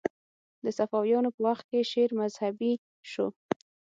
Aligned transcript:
د 0.63 0.65
صفویانو 0.77 1.29
په 1.35 1.41
وخت 1.47 1.65
کې 1.69 1.89
شعر 1.91 2.09
مذهبي 2.21 2.73
شو 3.11 3.27